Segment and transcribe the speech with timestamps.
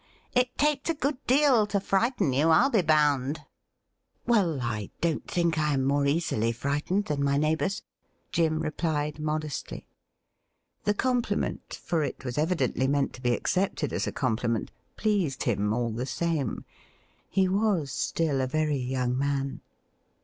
[0.33, 3.41] It takes a good deal to frighten you, I'll be bound
[4.25, 7.83] ?''Well, I don't think I am more easily frightened than my neighbours,'
[8.31, 9.85] Jim replied modestly.
[10.85, 15.71] The compliment— ^for it was evidently meant to be accepted as a compliment— pleased him
[15.71, 16.65] all the same.
[17.29, 19.61] He was still a very young man.